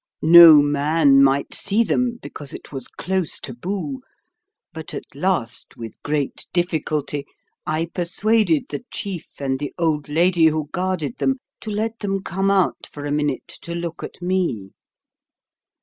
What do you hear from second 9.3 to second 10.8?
and the old lady who